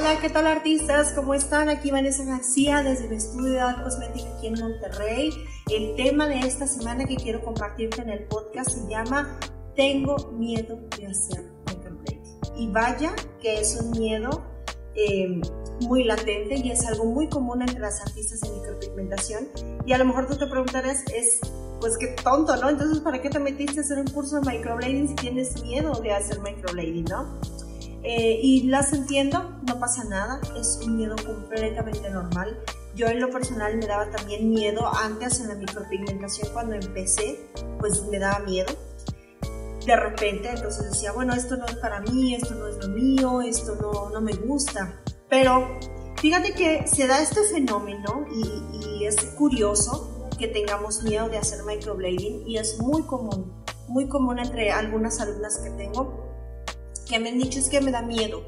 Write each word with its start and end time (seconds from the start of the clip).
Hola, 0.00 0.18
¿qué 0.18 0.30
tal 0.30 0.46
artistas? 0.46 1.12
¿Cómo 1.12 1.34
están? 1.34 1.68
Aquí 1.68 1.90
Vanessa 1.90 2.24
García 2.24 2.82
desde 2.82 3.04
el 3.04 3.12
estudio 3.12 3.52
de 3.52 3.60
Art 3.60 3.84
Cosmetic 3.84 4.26
aquí 4.34 4.46
en 4.46 4.54
Monterrey. 4.54 5.30
El 5.70 5.94
tema 5.94 6.26
de 6.26 6.38
esta 6.38 6.66
semana 6.66 7.04
que 7.04 7.16
quiero 7.16 7.42
compartirte 7.42 8.00
en 8.00 8.08
el 8.08 8.24
podcast 8.24 8.70
se 8.70 8.88
llama 8.88 9.38
Tengo 9.76 10.32
miedo 10.32 10.80
de 10.98 11.06
hacer 11.06 11.44
microblading. 11.66 12.22
Y 12.56 12.68
vaya 12.68 13.14
que 13.42 13.60
es 13.60 13.78
un 13.78 13.90
miedo 13.90 14.42
eh, 14.94 15.38
muy 15.82 16.04
latente 16.04 16.56
y 16.56 16.70
es 16.70 16.86
algo 16.86 17.04
muy 17.04 17.28
común 17.28 17.60
entre 17.60 17.80
las 17.80 18.00
artistas 18.00 18.42
en 18.44 18.54
micropigmentación. 18.54 19.48
Y 19.84 19.92
a 19.92 19.98
lo 19.98 20.06
mejor 20.06 20.26
tú 20.26 20.38
te 20.38 20.46
preguntarás, 20.46 21.04
es 21.14 21.40
pues 21.78 21.98
qué 21.98 22.16
tonto, 22.24 22.56
¿no? 22.56 22.70
Entonces, 22.70 23.00
¿para 23.00 23.20
qué 23.20 23.28
te 23.28 23.38
metiste 23.38 23.80
a 23.80 23.82
hacer 23.82 23.98
un 23.98 24.06
curso 24.06 24.40
de 24.40 24.50
microblading 24.50 25.08
si 25.08 25.14
tienes 25.16 25.62
miedo 25.62 25.92
de 26.00 26.14
hacer 26.14 26.40
microblading, 26.40 27.04
¿no? 27.04 27.38
Eh, 28.02 28.40
y 28.42 28.62
las 28.64 28.92
entiendo, 28.92 29.60
no 29.66 29.78
pasa 29.78 30.04
nada, 30.04 30.40
es 30.58 30.80
un 30.84 30.96
miedo 30.96 31.16
completamente 31.24 32.08
normal. 32.10 32.58
Yo 32.94 33.06
en 33.06 33.20
lo 33.20 33.30
personal 33.30 33.76
me 33.76 33.86
daba 33.86 34.10
también 34.10 34.50
miedo 34.50 34.90
antes 34.94 35.40
en 35.40 35.48
la 35.48 35.54
micropigmentación 35.54 36.48
cuando 36.52 36.74
empecé, 36.74 37.50
pues 37.78 38.04
me 38.06 38.18
daba 38.18 38.40
miedo. 38.40 38.72
De 39.86 39.96
repente, 39.96 40.50
entonces 40.50 40.90
decía, 40.90 41.12
bueno, 41.12 41.34
esto 41.34 41.56
no 41.56 41.66
es 41.66 41.76
para 41.76 42.00
mí, 42.00 42.34
esto 42.34 42.54
no 42.54 42.68
es 42.68 42.76
lo 42.76 42.88
mío, 42.88 43.40
esto 43.42 43.76
no, 43.80 44.10
no 44.10 44.20
me 44.20 44.32
gusta. 44.32 45.00
Pero 45.28 45.78
fíjate 46.20 46.52
que 46.52 46.86
se 46.86 47.06
da 47.06 47.20
este 47.20 47.42
fenómeno 47.44 48.24
y, 48.32 49.00
y 49.00 49.06
es 49.06 49.16
curioso 49.36 50.28
que 50.38 50.48
tengamos 50.48 51.02
miedo 51.02 51.28
de 51.28 51.36
hacer 51.36 51.64
microblading 51.64 52.48
y 52.48 52.56
es 52.56 52.78
muy 52.78 53.02
común, 53.02 53.52
muy 53.88 54.08
común 54.08 54.38
entre 54.38 54.72
algunas 54.72 55.20
alumnas 55.20 55.58
que 55.58 55.70
tengo 55.70 56.19
que 57.10 57.18
me 57.18 57.30
han 57.30 57.38
dicho 57.38 57.58
es 57.58 57.68
que 57.68 57.80
me 57.80 57.90
da 57.90 58.02
miedo. 58.02 58.44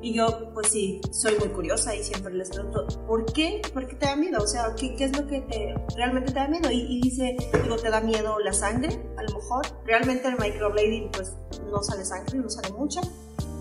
Y 0.00 0.14
yo, 0.14 0.52
pues 0.54 0.68
sí, 0.68 1.00
soy 1.10 1.36
muy 1.38 1.48
curiosa 1.48 1.94
y 1.94 2.04
siempre 2.04 2.32
les 2.32 2.50
pregunto, 2.50 2.86
¿por 3.08 3.24
qué? 3.32 3.60
¿Por 3.74 3.86
qué 3.88 3.96
te 3.96 4.06
da 4.06 4.14
miedo? 4.14 4.42
O 4.42 4.46
sea, 4.46 4.74
¿qué, 4.76 4.94
qué 4.94 5.04
es 5.04 5.16
lo 5.16 5.26
que 5.26 5.40
te, 5.40 5.74
realmente 5.96 6.32
te 6.32 6.38
da 6.38 6.46
miedo? 6.46 6.70
Y, 6.70 7.00
dice, 7.00 7.36
digo, 7.62 7.76
¿te 7.76 7.90
da 7.90 8.00
miedo 8.00 8.38
la 8.38 8.52
sangre? 8.52 8.88
A 9.16 9.22
lo 9.22 9.34
mejor. 9.34 9.66
Realmente 9.84 10.28
el 10.28 10.38
microblading, 10.38 11.10
pues 11.10 11.36
no 11.70 11.82
sale 11.82 12.04
sangre, 12.04 12.38
no 12.38 12.48
sale 12.48 12.70
mucha. 12.72 13.00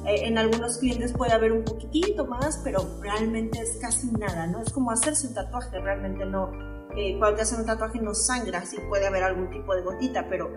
Eh, 0.06 0.28
en 0.28 0.38
algunos 0.38 0.78
clientes 0.78 1.14
puede 1.14 1.32
haber 1.32 1.52
un 1.52 1.64
poquitito 1.64 2.26
más, 2.26 2.62
pero 2.64 3.00
realmente 3.02 3.60
es 3.60 3.78
casi 3.82 4.12
nada, 4.12 4.46
¿no? 4.46 4.62
Es 4.62 4.72
como 4.72 4.92
hacerse 4.92 5.28
un 5.28 5.34
tatuaje, 5.34 5.80
realmente 5.80 6.26
no. 6.26 6.52
Eh, 6.96 7.18
cuando 7.18 7.38
te 7.38 7.42
hacen 7.42 7.60
un 7.60 7.66
tatuaje 7.66 8.00
no 8.00 8.14
sangra, 8.14 8.64
sí 8.66 8.78
puede 8.88 9.08
haber 9.08 9.23
algún 9.23 9.50
tipo 9.50 9.73
de 9.73 9.82
gotita, 9.82 10.28
pero 10.30 10.50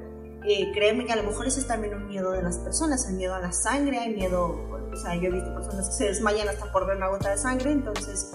eh, 0.44 0.70
créeme 0.72 1.05
que 1.05 1.12
a 1.12 1.17
lo 1.17 1.25
mejor 1.25 1.47
ese 1.47 1.61
es 1.61 1.67
también 1.67 1.94
un 1.94 2.06
miedo 2.06 2.31
de 2.31 2.42
las 2.42 2.58
personas, 2.58 3.06
el 3.08 3.17
miedo 3.17 3.34
a 3.34 3.41
la 3.41 3.53
sangre, 3.53 3.98
hay 3.98 4.14
miedo, 4.14 4.47
o 4.93 4.97
sea, 4.97 5.15
yo 5.16 5.28
he 5.28 5.31
visto 5.31 5.53
personas 5.53 5.88
que 5.88 5.94
se 5.94 6.04
desmayan 6.04 6.49
hasta 6.49 6.71
por 6.72 6.87
ver 6.87 6.97
una 6.97 7.09
gota 7.09 7.31
de 7.31 7.38
sangre, 7.38 7.72
entonces, 7.72 8.31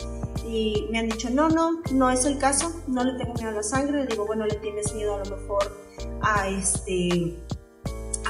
y 0.46 0.88
me 0.92 1.00
han 1.00 1.08
dicho, 1.08 1.30
no, 1.30 1.50
no, 1.50 1.82
no 1.92 2.10
es 2.10 2.26
el 2.26 2.38
caso, 2.38 2.72
no 2.88 3.04
le 3.04 3.18
tengo 3.18 3.34
miedo 3.36 3.50
a 3.50 3.54
la 3.54 3.64
sangre, 3.64 4.02
le 4.02 4.08
digo, 4.08 4.26
bueno, 4.26 4.46
le 4.46 4.56
tienes 4.56 4.94
miedo 4.94 5.16
a 5.16 5.24
lo 5.24 5.38
mejor 5.38 5.78
a 6.22 6.50
este 6.50 7.40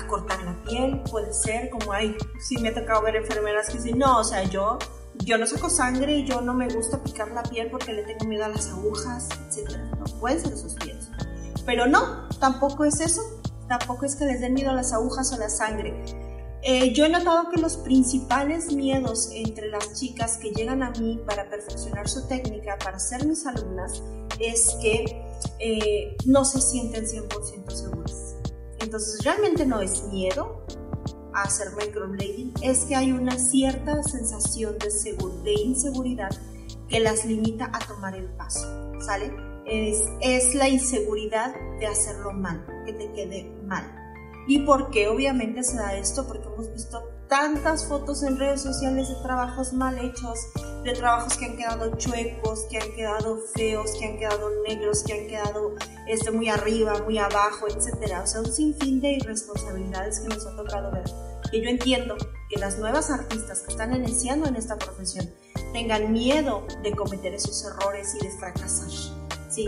cortar 0.08 0.44
la 0.44 0.56
piel, 0.64 1.02
puede 1.10 1.34
ser, 1.34 1.72
como 1.72 1.92
hay, 1.92 2.16
sí 2.40 2.58
me 2.60 2.70
ha 2.70 2.74
tocado 2.74 3.02
ver 3.02 3.16
enfermeras 3.16 3.68
que 3.68 3.80
dicen, 3.80 3.98
no, 3.98 4.20
o 4.20 4.24
sea, 4.24 4.44
yo, 4.44 4.78
yo 5.26 5.40
no 5.40 5.48
saco 5.48 5.72
sangre 5.72 6.18
y 6.18 6.26
yo 6.28 6.42
no 6.42 6.54
me 6.54 6.68
gusta 6.68 7.02
picar 7.04 7.32
la 7.32 7.42
piel 7.42 7.72
porque 7.72 7.94
le 7.94 8.04
tengo 8.04 8.26
miedo 8.26 8.46
a 8.46 8.50
las 8.50 8.70
agujas, 8.70 9.30
etc. 9.50 9.76
No 9.98 10.06
pueden 10.20 10.40
ser 10.40 10.54
esos 10.54 10.76
miedos. 10.86 11.10
Pero 11.66 11.88
no, 11.88 12.30
tampoco 12.40 12.86
es 12.86 13.00
eso 13.00 13.22
tampoco 13.80 14.06
es 14.06 14.16
que 14.16 14.26
les 14.26 14.42
den 14.42 14.54
miedo 14.54 14.74
las 14.74 14.94
agujas 14.94 15.32
o 15.34 15.38
la 15.38 15.50
sangre. 15.50 15.94
Eh, 16.62 16.94
yo 16.94 17.06
he 17.06 17.10
notado 17.10 17.50
que 17.50 17.60
los 17.60 17.78
principales 17.78 18.72
miedos 18.72 19.30
entre 19.34 19.68
las 19.70 19.94
chicas 19.94 20.38
que 20.38 20.52
llegan 20.52 20.82
a 20.82 20.92
mí 20.92 21.20
para 21.26 21.50
perfeccionar 21.50 22.08
su 22.08 22.26
técnica, 22.28 22.78
para 22.78 23.00
ser 23.00 23.26
mis 23.26 23.46
alumnas, 23.46 24.02
es 24.40 24.78
que 24.82 25.04
eh, 25.60 26.16
no 26.26 26.46
se 26.46 26.62
sienten 26.62 27.06
100% 27.06 27.72
seguras. 27.72 28.36
Entonces 28.80 29.24
realmente 29.24 29.66
no 29.66 29.82
es 29.82 30.04
miedo 30.04 30.66
a 31.34 31.42
hacer 31.42 31.72
microblading, 31.76 32.54
es 32.62 32.86
que 32.86 32.96
hay 32.96 33.12
una 33.12 33.38
cierta 33.38 34.02
sensación 34.04 34.78
de, 34.78 34.90
de 35.44 35.54
inseguridad 35.54 36.30
que 36.88 37.00
las 37.00 37.26
limita 37.26 37.72
a 37.74 37.80
tomar 37.80 38.16
el 38.16 38.28
paso, 38.36 38.94
¿sale? 39.00 39.53
Es, 39.66 40.56
la 40.56 40.70
inseguridad 40.70 41.56
de 41.80 41.88
hacerlo 41.88 42.32
mal, 42.34 42.66
que 42.86 42.94
te 42.94 43.12
quede 43.14 43.52
mal. 43.66 44.00
¿Y 44.48 44.60
por 44.60 44.90
qué 44.92 45.08
obviamente 45.08 45.64
se 45.64 45.78
da 45.78 45.96
esto? 45.96 46.28
Porque 46.28 46.48
hemos 46.48 46.72
visto 46.74 47.02
tantas 47.30 47.88
fotos 47.88 48.22
en 48.24 48.38
redes 48.38 48.62
sociales 48.62 49.08
de 49.08 49.16
trabajos 49.24 49.74
mal 49.74 49.98
hechos, 49.98 50.38
de 50.84 50.92
trabajos 50.94 51.38
que 51.38 51.46
han 51.46 51.58
quedado 51.58 51.96
chuecos, 51.96 52.68
que 52.70 52.78
han 52.78 52.92
quedado 52.94 53.40
feos, 53.56 53.92
que 53.98 54.06
han 54.06 54.18
quedado 54.18 54.50
negros, 54.68 55.04
que 55.04 55.14
han 55.14 55.28
quedado 55.28 55.76
este, 56.08 56.32
muy 56.32 56.50
arriba, 56.50 57.02
muy 57.06 57.18
abajo, 57.18 57.68
etc. 57.68 58.20
O 58.22 58.28
sea, 58.28 58.42
un 58.42 58.52
sinfín 58.52 59.00
de 59.00 59.14
irresponsabilidades 59.14 60.20
que 60.20 60.28
nos 60.28 60.46
ha 60.46 60.56
tocado 60.56 60.92
ver. 60.92 61.06
Y 61.54 61.62
yo 61.62 61.70
entiendo 61.70 62.18
que 62.50 62.60
las 62.60 62.78
nuevas 62.80 63.10
artistas 63.10 63.62
que 63.62 63.72
están 63.72 63.96
iniciando 63.96 64.48
en 64.48 64.56
esta 64.56 64.78
profesión 64.78 65.30
tengan 65.72 66.12
miedo 66.12 66.68
de 66.84 66.92
cometer 66.92 67.34
esos 67.34 67.64
errores 67.64 68.16
y 68.20 68.26
de 68.26 68.32
fracasar. 68.38 69.23
¿Sí? 69.54 69.68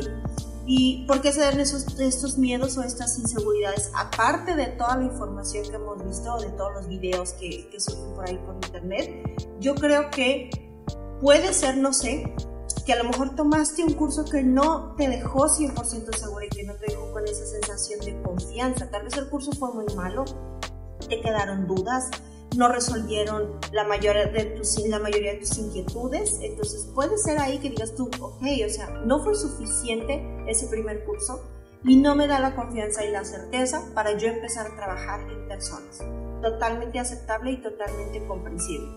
¿Y 0.68 1.06
por 1.06 1.22
qué 1.22 1.32
se 1.32 1.42
dan 1.42 1.60
esos, 1.60 2.00
estos 2.00 2.38
miedos 2.38 2.78
o 2.78 2.84
estas 2.84 3.20
inseguridades? 3.20 3.92
Aparte 3.96 4.56
de 4.56 4.68
toda 4.68 4.98
la 4.98 5.04
información 5.04 5.64
que 5.70 5.76
hemos 5.76 6.04
visto, 6.04 6.40
de 6.40 6.50
todos 6.50 6.74
los 6.74 6.88
videos 6.88 7.34
que, 7.34 7.70
que 7.70 7.80
surgen 7.80 8.14
por 8.16 8.28
ahí 8.28 8.38
por 8.38 8.56
internet, 8.56 9.48
yo 9.60 9.76
creo 9.76 10.10
que 10.10 10.50
puede 11.22 11.54
ser, 11.54 11.78
no 11.78 11.94
sé, 11.94 12.34
que 12.86 12.94
a 12.94 12.98
lo 12.98 13.10
mejor 13.10 13.36
tomaste 13.36 13.84
un 13.84 13.94
curso 13.94 14.26
que 14.26 14.44
no 14.44 14.96
te 14.96 15.08
dejó 15.08 15.48
100% 15.48 16.16
segura 16.16 16.46
y 16.46 16.50
que 16.50 16.64
no 16.64 16.74
te 16.76 16.88
dejó 16.92 17.12
con 17.12 17.26
esa 17.26 17.46
sensación 17.46 18.00
de 18.02 18.22
confianza. 18.22 18.90
Tal 18.90 19.04
vez 19.04 19.18
el 19.18 19.30
curso 19.30 19.52
fue 19.52 19.74
muy 19.74 19.86
malo, 19.96 20.26
te 21.08 21.22
quedaron 21.22 21.68
dudas, 21.68 22.10
no 22.56 22.68
resolvieron 22.68 23.60
la, 23.72 23.84
mayoría 23.84 24.28
de 24.28 24.46
tus, 24.46 24.80
la 24.88 25.00
mayoría 25.00 25.34
de 25.34 25.40
tus 25.40 25.58
inquietudes. 25.58 26.40
Entonces 26.42 26.90
puede 26.94 27.18
ser 27.18 27.40
ahí 27.40 27.60
que 27.60 27.70
digas 27.70 27.96
tú, 27.96 28.10
ok, 28.20 28.42
o 28.66 28.70
sea, 28.70 28.90
no 29.06 29.24
fue 29.24 29.36
suficiente 29.36 30.24
ese 30.48 30.68
primer 30.68 31.04
curso 31.06 31.42
y 31.84 31.98
no 31.98 32.16
me 32.16 32.28
da 32.28 32.40
la 32.40 32.56
confianza 32.56 33.06
y 33.06 33.12
la 33.12 33.24
certeza 33.24 33.84
para 33.94 34.18
yo 34.18 34.28
empezar 34.28 34.68
a 34.68 34.76
trabajar 34.76 35.22
en 35.30 35.48
personas. 35.48 36.00
Totalmente 36.42 37.00
aceptable 37.00 37.52
y 37.52 37.62
totalmente 37.62 38.26
comprensible. 38.28 38.96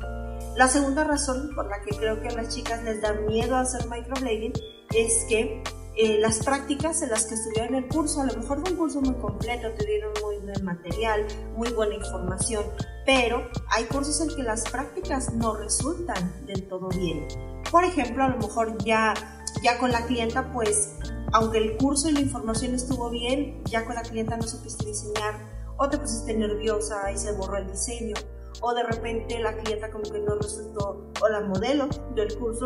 La 0.56 0.68
segunda 0.68 1.04
razón 1.04 1.50
por 1.54 1.68
la 1.68 1.80
que 1.82 1.96
creo 1.96 2.20
que 2.20 2.28
a 2.28 2.32
las 2.32 2.54
chicas 2.54 2.82
les 2.84 3.00
da 3.00 3.12
miedo 3.12 3.56
hacer 3.56 3.86
microblading 3.88 4.52
es 4.94 5.26
que 5.28 5.62
eh, 5.96 6.18
las 6.20 6.44
prácticas 6.44 7.02
en 7.02 7.10
las 7.10 7.26
que 7.26 7.34
estuvieron 7.34 7.74
el 7.74 7.88
curso, 7.88 8.20
a 8.20 8.26
lo 8.26 8.34
mejor 8.34 8.60
fue 8.60 8.70
un 8.70 8.76
curso 8.76 9.00
muy 9.00 9.14
completo, 9.14 9.68
te 9.76 9.84
dieron 9.84 10.12
buen 10.48 10.64
material, 10.64 11.26
muy 11.56 11.70
buena 11.72 11.94
información, 11.94 12.64
pero 13.04 13.48
hay 13.70 13.84
cursos 13.84 14.20
en 14.20 14.34
que 14.34 14.42
las 14.42 14.68
prácticas 14.70 15.32
no 15.34 15.54
resultan 15.54 16.46
del 16.46 16.66
todo 16.68 16.88
bien. 16.88 17.26
Por 17.70 17.84
ejemplo, 17.84 18.24
a 18.24 18.28
lo 18.28 18.38
mejor 18.38 18.76
ya, 18.84 19.14
ya 19.62 19.78
con 19.78 19.92
la 19.92 20.04
clienta, 20.06 20.52
pues, 20.52 20.94
aunque 21.32 21.58
el 21.58 21.76
curso 21.76 22.08
y 22.08 22.12
la 22.12 22.20
información 22.20 22.74
estuvo 22.74 23.10
bien, 23.10 23.62
ya 23.64 23.84
con 23.84 23.94
la 23.94 24.02
clienta 24.02 24.36
no 24.36 24.42
supiste 24.42 24.86
diseñar, 24.86 25.34
o 25.76 25.88
te 25.88 25.98
pusiste 25.98 26.34
nerviosa 26.34 27.12
y 27.12 27.18
se 27.18 27.32
borró 27.32 27.58
el 27.58 27.70
diseño, 27.70 28.14
o 28.60 28.74
de 28.74 28.82
repente 28.82 29.38
la 29.38 29.56
clienta 29.56 29.90
como 29.90 30.04
que 30.10 30.18
no 30.18 30.34
resultó, 30.36 31.12
o 31.20 31.28
la 31.28 31.40
modelo 31.40 31.88
del 32.14 32.36
curso 32.38 32.64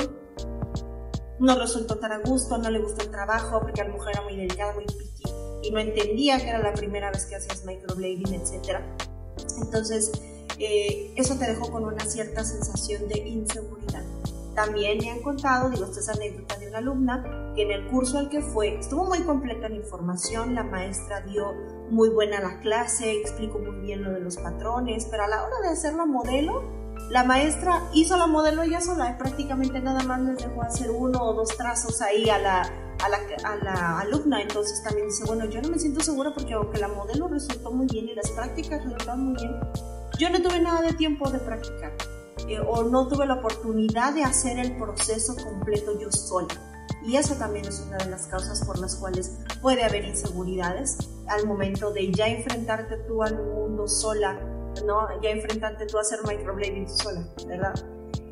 no 1.38 1.58
resultó 1.58 1.98
tan 1.98 2.12
a 2.12 2.18
gusto, 2.20 2.56
no 2.56 2.70
le 2.70 2.78
gustó 2.78 3.02
el 3.02 3.10
trabajo, 3.10 3.60
porque 3.60 3.80
a 3.80 3.84
lo 3.84 3.94
mejor 3.94 4.10
era 4.12 4.22
muy 4.22 4.36
delicada, 4.36 4.74
muy 4.74 4.86
picky, 4.86 5.31
y 5.62 5.70
no 5.70 5.78
entendía 5.78 6.38
que 6.38 6.48
era 6.48 6.58
la 6.58 6.74
primera 6.74 7.10
vez 7.10 7.26
que 7.26 7.36
hacías 7.36 7.64
microblading, 7.64 8.34
etc. 8.34 8.80
Entonces, 9.60 10.12
eh, 10.58 11.12
eso 11.16 11.36
te 11.36 11.46
dejó 11.46 11.70
con 11.70 11.84
una 11.84 12.04
cierta 12.04 12.44
sensación 12.44 13.08
de 13.08 13.18
inseguridad. 13.20 14.04
También 14.54 14.98
me 14.98 15.10
han 15.10 15.22
contado, 15.22 15.70
digo, 15.70 15.86
esta 15.86 16.00
es 16.00 16.08
anécdota 16.10 16.58
de 16.58 16.68
una 16.68 16.78
alumna, 16.78 17.52
que 17.54 17.62
en 17.62 17.70
el 17.70 17.88
curso 17.88 18.18
al 18.18 18.28
que 18.28 18.42
fue 18.42 18.78
estuvo 18.78 19.06
muy 19.06 19.20
completa 19.20 19.66
en 19.66 19.76
información, 19.76 20.54
la 20.54 20.62
maestra 20.62 21.22
dio 21.22 21.54
muy 21.90 22.10
buena 22.10 22.40
la 22.40 22.60
clase, 22.60 23.12
explicó 23.12 23.58
muy 23.58 23.80
bien 23.80 24.02
lo 24.02 24.10
de 24.10 24.20
los 24.20 24.36
patrones, 24.36 25.06
pero 25.10 25.24
a 25.24 25.28
la 25.28 25.42
hora 25.44 25.60
de 25.62 25.68
hacer 25.68 25.94
la 25.94 26.04
modelo, 26.04 26.62
la 27.10 27.24
maestra 27.24 27.88
hizo 27.94 28.16
la 28.16 28.26
modelo 28.26 28.62
ella 28.62 28.80
sola, 28.80 29.16
prácticamente 29.16 29.80
nada 29.80 30.02
más 30.02 30.20
les 30.20 30.38
dejó 30.38 30.62
hacer 30.62 30.90
uno 30.90 31.22
o 31.22 31.34
dos 31.34 31.56
trazos 31.56 32.02
ahí 32.02 32.28
a 32.28 32.38
la, 32.38 32.81
a 33.02 33.08
la, 33.08 33.18
a 33.44 33.56
la, 33.56 34.00
alumna. 34.00 34.40
Entonces 34.40 34.82
también 34.82 35.08
dice, 35.08 35.24
bueno, 35.26 35.44
yo 35.46 35.60
no 35.60 35.68
me 35.68 35.78
siento 35.78 36.00
segura 36.00 36.32
porque 36.34 36.54
aunque 36.54 36.78
la 36.78 36.88
modelo 36.88 37.28
resultó 37.28 37.70
muy 37.72 37.86
bien 37.86 38.08
y 38.08 38.14
las 38.14 38.30
prácticas 38.30 38.82
resultaron 38.84 39.26
muy 39.26 39.34
bien, 39.34 39.60
yo 40.18 40.30
no 40.30 40.40
tuve 40.40 40.60
nada 40.60 40.82
de 40.82 40.92
tiempo 40.92 41.30
de 41.30 41.38
practicar. 41.38 41.92
Eh, 42.48 42.60
o 42.60 42.82
no 42.84 43.08
tuve 43.08 43.26
la 43.26 43.34
oportunidad 43.34 44.14
de 44.14 44.24
hacer 44.24 44.58
el 44.58 44.76
proceso 44.76 45.34
completo 45.36 45.98
yo 45.98 46.10
sola. 46.10 46.48
Y 47.04 47.16
eso 47.16 47.34
también 47.34 47.66
es 47.66 47.80
una 47.86 47.98
de 47.98 48.10
las 48.10 48.26
causas 48.26 48.64
por 48.64 48.78
las 48.78 48.96
cuales 48.96 49.38
puede 49.60 49.82
haber 49.82 50.04
inseguridades 50.04 50.98
al 51.26 51.46
momento 51.46 51.92
de 51.92 52.12
ya 52.12 52.28
enfrentarte 52.28 52.96
tú 53.08 53.22
al 53.22 53.42
mundo 53.42 53.88
sola, 53.88 54.38
¿no? 54.86 55.08
Ya 55.20 55.30
enfrentarte 55.30 55.86
tú 55.86 55.98
a 55.98 56.02
hacer 56.02 56.20
microblading 56.26 56.88
sola, 56.88 57.26
¿verdad? 57.46 57.74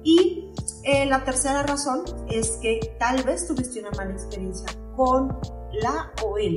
Y 0.04 0.52
eh, 0.84 1.06
la 1.06 1.24
tercera 1.24 1.62
razón 1.62 2.04
es 2.30 2.58
que 2.62 2.96
tal 2.98 3.22
vez 3.22 3.46
tuviste 3.46 3.80
una 3.80 3.90
mala 3.92 4.12
experiencia 4.12 4.68
con 4.96 5.38
la 5.72 6.12
o 6.24 6.38
el. 6.38 6.56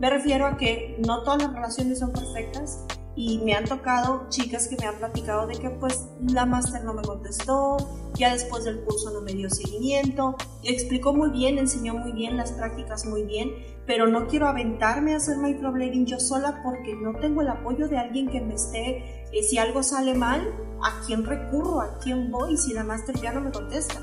Me 0.00 0.10
refiero 0.10 0.46
a 0.46 0.56
que 0.56 0.96
no 1.06 1.22
todas 1.22 1.42
las 1.42 1.52
relaciones 1.52 1.98
son 1.98 2.12
perfectas 2.12 2.84
y 3.14 3.38
me 3.38 3.54
han 3.54 3.64
tocado 3.64 4.26
chicas 4.28 4.68
que 4.68 4.76
me 4.76 4.86
han 4.86 4.96
platicado 4.96 5.46
de 5.46 5.54
que 5.54 5.70
pues 5.70 6.08
la 6.26 6.46
máster 6.46 6.82
no 6.84 6.94
me 6.94 7.02
contestó, 7.02 7.76
ya 8.14 8.32
después 8.32 8.64
del 8.64 8.80
curso 8.80 9.10
no 9.10 9.20
me 9.20 9.34
dio 9.34 9.50
seguimiento, 9.50 10.36
explicó 10.62 11.12
muy 11.12 11.30
bien, 11.30 11.58
enseñó 11.58 11.94
muy 11.94 12.12
bien 12.12 12.36
las 12.36 12.52
prácticas 12.52 13.04
muy 13.06 13.24
bien, 13.24 13.50
pero 13.86 14.06
no 14.06 14.26
quiero 14.28 14.46
aventarme 14.46 15.12
a 15.14 15.16
hacer 15.16 15.36
microblading 15.38 16.06
yo 16.06 16.18
sola 16.20 16.60
porque 16.62 16.94
no 16.94 17.18
tengo 17.20 17.42
el 17.42 17.48
apoyo 17.48 17.88
de 17.88 17.98
alguien 17.98 18.28
que 18.30 18.40
me 18.40 18.54
esté, 18.54 19.24
eh, 19.32 19.42
si 19.42 19.58
algo 19.58 19.82
sale 19.82 20.14
mal, 20.14 20.40
¿a 20.82 21.00
quién 21.06 21.24
recurro? 21.24 21.80
¿A 21.80 21.98
quién 21.98 22.30
voy 22.30 22.56
si 22.56 22.72
la 22.72 22.84
máster 22.84 23.20
ya 23.20 23.32
no 23.32 23.40
me 23.40 23.50
contesta? 23.50 24.00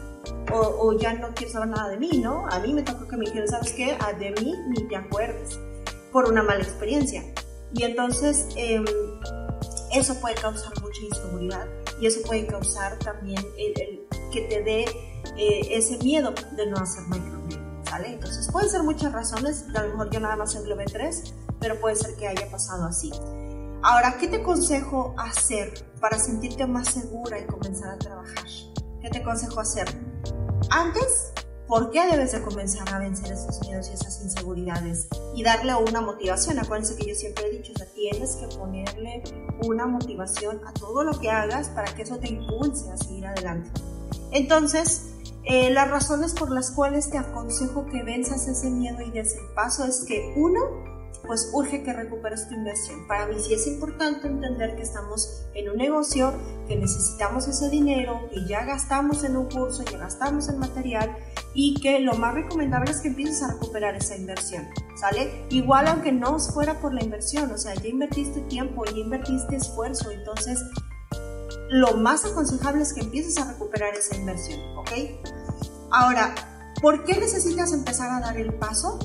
O, 0.51 0.57
o, 0.57 0.97
ya 0.97 1.13
no 1.13 1.33
quiere 1.33 1.51
saber 1.51 1.69
nada 1.69 1.89
de 1.89 1.97
mí, 1.97 2.09
¿no? 2.21 2.47
A 2.47 2.59
mí 2.59 2.73
me 2.73 2.83
toca 2.83 3.07
que 3.07 3.17
me 3.17 3.25
dijeran, 3.25 3.47
¿sabes 3.47 3.71
qué? 3.73 3.97
A 3.99 4.13
de 4.13 4.31
mí 4.31 4.53
ni 4.69 4.87
te 4.87 4.95
acuerdes 4.95 5.59
por 6.11 6.29
una 6.29 6.43
mala 6.43 6.61
experiencia. 6.61 7.23
Y 7.73 7.83
entonces 7.83 8.47
em, 8.55 8.85
eso 9.93 10.15
puede 10.19 10.35
causar 10.35 10.71
mucha 10.81 11.01
inseguridad 11.01 11.67
y 12.01 12.07
eso 12.07 12.21
puede 12.25 12.45
causar 12.47 12.97
también 12.99 13.43
que 14.31 14.41
te 14.41 14.63
dé 14.63 14.85
eh, 15.37 15.61
ese 15.71 15.97
miedo 15.99 16.33
de 16.55 16.67
no 16.67 16.77
hacer 16.77 17.03
microblading, 17.07 17.85
¿sale? 17.85 18.13
Entonces 18.13 18.49
pueden 18.51 18.69
ser 18.69 18.83
muchas 18.83 19.11
razones, 19.11 19.65
a 19.75 19.83
lo 19.83 19.89
mejor 19.89 20.09
yo 20.11 20.19
nada 20.19 20.35
más 20.35 20.55
englobé 20.55 20.85
tres, 20.85 21.33
pero 21.59 21.79
puede 21.79 21.95
ser 21.95 22.15
que 22.15 22.27
haya 22.27 22.49
pasado 22.49 22.85
así. 22.85 23.11
Ahora, 23.81 24.17
¿qué 24.19 24.27
te 24.27 24.37
aconsejo 24.37 25.15
hacer 25.17 25.73
para 26.01 26.19
sentirte 26.19 26.65
más 26.67 26.89
segura 26.89 27.39
y 27.39 27.45
comenzar 27.45 27.91
a 27.91 27.97
trabajar? 27.97 28.45
¿Qué 29.01 29.09
te 29.09 29.19
aconsejo 29.19 29.59
hacer? 29.59 29.87
Antes 30.69 31.31
¿Por 31.69 31.91
qué 31.91 32.03
debes 32.09 32.31
de 32.31 32.41
comenzar 32.41 32.91
a 32.91 32.97
vencer 32.97 33.31
esos 33.31 33.61
miedos 33.61 33.91
y 33.91 33.93
esas 33.93 34.23
inseguridades? 34.23 35.07
Y 35.35 35.43
darle 35.43 35.75
una 35.75 36.01
motivación. 36.01 36.57
Acuérdense 36.57 36.95
que 36.95 37.07
yo 37.07 37.13
siempre 37.13 37.45
he 37.45 37.51
dicho, 37.51 37.73
o 37.75 37.77
sea, 37.77 37.85
tienes 37.93 38.37
que 38.37 38.47
ponerle 38.57 39.21
una 39.67 39.85
motivación 39.85 40.61
a 40.65 40.73
todo 40.73 41.03
lo 41.03 41.19
que 41.19 41.29
hagas 41.29 41.69
para 41.69 41.93
que 41.93 42.01
eso 42.01 42.17
te 42.17 42.29
impulse 42.29 42.89
a 42.89 42.97
seguir 42.97 43.27
adelante. 43.27 43.69
Entonces, 44.31 45.11
eh, 45.43 45.69
las 45.69 45.91
razones 45.91 46.33
por 46.33 46.49
las 46.49 46.71
cuales 46.71 47.11
te 47.11 47.19
aconsejo 47.19 47.85
que 47.85 48.01
venzas 48.01 48.47
ese 48.47 48.71
miedo 48.71 49.03
y 49.03 49.11
des 49.11 49.35
el 49.35 49.53
paso 49.53 49.85
es 49.85 50.03
que 50.07 50.33
uno, 50.37 50.59
pues 51.27 51.51
urge 51.53 51.83
que 51.83 51.93
recuperes 51.93 52.47
tu 52.47 52.55
inversión. 52.55 53.07
Para 53.07 53.27
mí 53.27 53.35
sí 53.39 53.53
es 53.53 53.67
importante 53.67 54.25
entender 54.25 54.75
que 54.75 54.81
estamos 54.81 55.45
en 55.53 55.69
un 55.69 55.77
negocio, 55.77 56.33
que 56.67 56.75
necesitamos 56.75 57.47
ese 57.47 57.69
dinero, 57.69 58.27
que 58.33 58.47
ya 58.47 58.65
gastamos 58.65 59.23
en 59.23 59.37
un 59.37 59.47
curso, 59.49 59.83
ya 59.83 59.99
gastamos 59.99 60.49
en 60.49 60.57
material 60.57 61.15
y 61.61 61.73
que 61.73 61.99
lo 61.99 62.13
más 62.13 62.35
recomendable 62.35 62.89
es 62.89 63.01
que 63.01 63.09
empieces 63.09 63.43
a 63.43 63.51
recuperar 63.51 63.93
esa 63.93 64.15
inversión, 64.15 64.65
¿sale? 64.95 65.45
Igual 65.49 65.87
aunque 65.87 66.13
no 66.13 66.39
fuera 66.39 66.79
por 66.79 66.93
la 66.93 67.03
inversión, 67.03 67.51
o 67.51 67.57
sea, 67.57 67.75
ya 67.75 67.89
invertiste 67.89 68.39
tiempo, 68.43 68.85
ya 68.85 68.95
invertiste 68.97 69.57
esfuerzo, 69.57 70.09
entonces 70.09 70.63
lo 71.69 71.97
más 71.97 72.23
aconsejable 72.23 72.83
es 72.83 72.93
que 72.93 73.01
empieces 73.01 73.37
a 73.39 73.51
recuperar 73.51 73.93
esa 73.93 74.15
inversión, 74.15 74.57
¿ok? 74.77 74.91
Ahora, 75.91 76.33
¿por 76.81 77.03
qué 77.03 77.19
necesitas 77.19 77.73
empezar 77.73 78.09
a 78.09 78.21
dar 78.21 78.37
el 78.37 78.53
paso? 78.53 78.97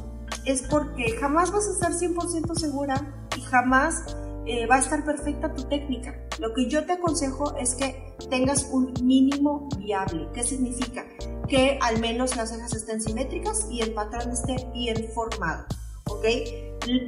es 0.45 0.63
porque 0.63 1.17
jamás 1.19 1.51
vas 1.51 1.67
a 1.67 1.73
estar 1.73 1.93
100% 1.93 2.55
segura 2.55 3.27
y 3.37 3.41
jamás 3.41 4.05
eh, 4.47 4.67
va 4.67 4.77
a 4.77 4.79
estar 4.79 5.05
perfecta 5.05 5.55
tu 5.55 5.65
técnica. 5.65 6.15
Lo 6.39 6.53
que 6.53 6.69
yo 6.69 6.85
te 6.85 6.93
aconsejo 6.93 7.57
es 7.57 7.75
que 7.75 8.15
tengas 8.29 8.69
un 8.71 8.93
mínimo 9.03 9.69
viable. 9.79 10.29
¿Qué 10.35 10.43
significa? 10.43 11.05
Que 11.49 11.79
al 11.81 12.01
menos 12.01 12.37
las 12.37 12.51
cejas 12.51 12.75
estén 12.75 13.03
simétricas 13.03 13.67
y 13.71 13.81
el 13.81 13.93
patrón 13.93 14.31
esté 14.31 14.57
bien 14.73 15.09
formado. 15.15 15.65
¿Ok? 16.09 16.25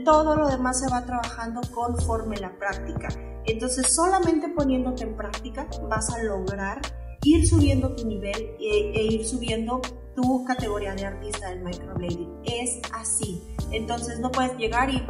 Todo 0.04 0.36
lo 0.36 0.48
demás 0.48 0.80
se 0.80 0.88
va 0.88 1.04
trabajando 1.04 1.60
conforme 1.74 2.36
la 2.38 2.56
práctica. 2.58 3.08
Entonces, 3.44 3.94
solamente 3.94 4.48
poniéndote 4.48 5.04
en 5.04 5.16
práctica 5.16 5.68
vas 5.88 6.10
a 6.10 6.22
lograr 6.22 6.80
ir 7.22 7.46
subiendo 7.46 7.94
tu 7.94 8.06
nivel 8.06 8.56
e, 8.60 8.92
e 8.94 9.02
ir 9.04 9.26
subiendo 9.26 9.80
tu 10.14 10.44
categoría 10.44 10.94
de 10.94 11.04
artista 11.04 11.50
del 11.50 11.62
microblading. 11.62 12.40
Es 12.44 12.80
así. 12.94 13.42
Entonces 13.72 14.20
no 14.20 14.30
puedes 14.30 14.56
llegar 14.56 14.90
y 14.90 15.00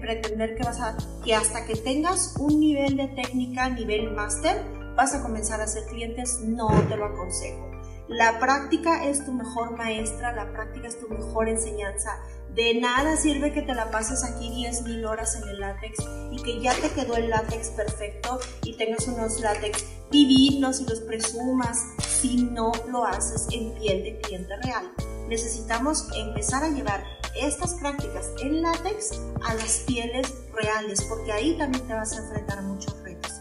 pretender 0.00 0.54
que 0.54 0.62
vas 0.62 0.80
a 0.80 0.96
que 1.24 1.34
hasta 1.34 1.66
que 1.66 1.74
tengas 1.74 2.34
un 2.38 2.60
nivel 2.60 2.96
de 2.96 3.08
técnica, 3.08 3.68
nivel 3.68 4.12
máster, 4.12 4.62
vas 4.96 5.14
a 5.14 5.22
comenzar 5.22 5.60
a 5.60 5.64
hacer 5.64 5.84
clientes. 5.86 6.40
No 6.42 6.68
te 6.88 6.96
lo 6.96 7.06
aconsejo. 7.06 7.75
La 8.08 8.38
práctica 8.38 9.04
es 9.04 9.24
tu 9.24 9.32
mejor 9.32 9.76
maestra, 9.76 10.32
la 10.32 10.52
práctica 10.52 10.86
es 10.86 11.00
tu 11.00 11.08
mejor 11.08 11.48
enseñanza. 11.48 12.20
De 12.54 12.74
nada 12.80 13.16
sirve 13.16 13.52
que 13.52 13.62
te 13.62 13.74
la 13.74 13.90
pases 13.90 14.22
aquí 14.22 14.48
10.000 14.48 15.08
horas 15.08 15.34
en 15.34 15.48
el 15.48 15.58
látex 15.58 15.98
y 16.30 16.40
que 16.40 16.60
ya 16.60 16.72
te 16.74 16.90
quedó 16.90 17.16
el 17.16 17.30
látex 17.30 17.70
perfecto 17.70 18.38
y 18.62 18.76
tengas 18.76 19.08
unos 19.08 19.40
látex 19.40 19.84
divinos 20.12 20.80
y 20.80 20.86
los 20.86 21.00
presumas 21.00 21.82
si 22.08 22.44
no 22.44 22.70
lo 22.88 23.04
haces 23.04 23.48
en 23.50 23.74
piel 23.74 24.04
de 24.04 24.20
cliente 24.20 24.56
real. 24.62 24.88
Necesitamos 25.28 26.08
empezar 26.16 26.62
a 26.62 26.68
llevar 26.68 27.02
estas 27.34 27.74
prácticas 27.74 28.30
en 28.40 28.62
látex 28.62 29.20
a 29.44 29.54
las 29.54 29.78
pieles 29.78 30.32
reales 30.54 31.02
porque 31.02 31.32
ahí 31.32 31.58
también 31.58 31.84
te 31.88 31.94
vas 31.94 32.12
a 32.12 32.22
enfrentar 32.22 32.62
muchos 32.62 32.96
retos. 33.02 33.35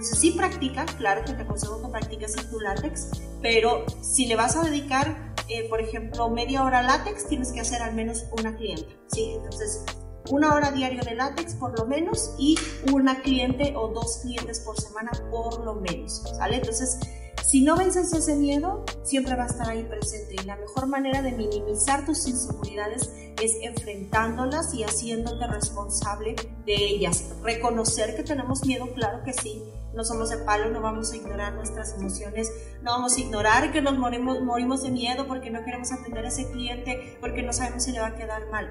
Entonces 0.00 0.18
sí 0.18 0.30
practica, 0.30 0.86
claro 0.86 1.22
que 1.26 1.34
te 1.34 1.42
aconsejo 1.42 1.82
que 1.82 1.88
practiques 1.88 2.34
en 2.38 2.48
tu 2.48 2.58
látex, 2.58 3.10
pero 3.42 3.84
si 4.00 4.24
le 4.24 4.34
vas 4.34 4.56
a 4.56 4.62
dedicar 4.62 5.30
eh, 5.50 5.68
por 5.68 5.78
ejemplo, 5.78 6.30
media 6.30 6.64
hora 6.64 6.80
látex, 6.80 7.26
tienes 7.26 7.52
que 7.52 7.60
hacer 7.60 7.82
al 7.82 7.94
menos 7.94 8.24
una 8.32 8.56
cliente, 8.56 8.98
¿sí? 9.08 9.34
Entonces, 9.34 9.84
una 10.30 10.54
hora 10.54 10.70
diario 10.70 11.02
de 11.02 11.16
látex 11.16 11.52
por 11.54 11.78
lo 11.78 11.84
menos 11.84 12.34
y 12.38 12.56
una 12.90 13.20
cliente 13.20 13.74
o 13.76 13.88
dos 13.88 14.20
clientes 14.22 14.60
por 14.60 14.80
semana 14.80 15.10
por 15.30 15.62
lo 15.62 15.74
menos, 15.74 16.22
¿sale? 16.34 16.56
Entonces, 16.56 16.98
si 17.44 17.62
no 17.62 17.76
vences 17.76 18.12
ese 18.12 18.36
miedo, 18.36 18.84
siempre 19.02 19.34
va 19.34 19.44
a 19.44 19.46
estar 19.46 19.68
ahí 19.68 19.82
presente 19.84 20.36
y 20.40 20.44
la 20.44 20.56
mejor 20.56 20.86
manera 20.86 21.22
de 21.22 21.32
minimizar 21.32 22.04
tus 22.04 22.26
inseguridades 22.28 23.10
es 23.42 23.56
enfrentándolas 23.62 24.74
y 24.74 24.84
haciéndote 24.84 25.46
responsable 25.46 26.36
de 26.66 26.74
ellas. 26.74 27.24
Reconocer 27.42 28.14
que 28.14 28.22
tenemos 28.22 28.64
miedo, 28.66 28.92
claro 28.94 29.24
que 29.24 29.32
sí, 29.32 29.62
no 29.94 30.04
somos 30.04 30.30
de 30.30 30.38
palo, 30.38 30.70
no 30.70 30.80
vamos 30.80 31.12
a 31.12 31.16
ignorar 31.16 31.54
nuestras 31.54 31.94
emociones, 31.94 32.52
no 32.82 32.92
vamos 32.92 33.16
a 33.16 33.20
ignorar 33.20 33.72
que 33.72 33.80
nos 33.80 33.98
morimos, 33.98 34.40
morimos 34.42 34.82
de 34.82 34.90
miedo 34.90 35.26
porque 35.26 35.50
no 35.50 35.64
queremos 35.64 35.90
atender 35.92 36.24
a 36.24 36.28
ese 36.28 36.48
cliente, 36.50 37.16
porque 37.20 37.42
no 37.42 37.52
sabemos 37.52 37.84
si 37.84 37.92
le 37.92 38.00
va 38.00 38.08
a 38.08 38.16
quedar 38.16 38.48
mal. 38.50 38.70